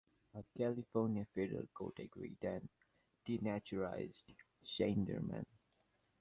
[0.33, 2.67] A California federal court agreed and
[3.27, 4.23] denaturalized
[4.65, 5.45] Schneiderman.